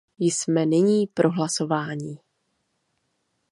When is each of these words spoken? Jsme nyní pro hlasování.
Jsme 0.19 0.65
nyní 0.65 1.07
pro 1.07 1.31
hlasování. 1.31 2.17